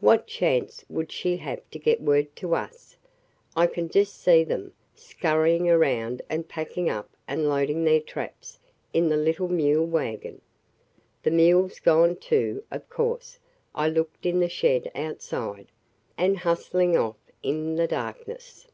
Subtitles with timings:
[0.00, 2.96] What chance would she have to get word to us?
[3.54, 8.58] I can just see them, scurrying around and packing up and loading their traps
[8.92, 10.40] in the little mule wagon
[11.22, 13.38] (the mule's gone too, of course;
[13.76, 15.68] I looked in the shed outside)
[16.18, 18.66] and hustling off in the darkness.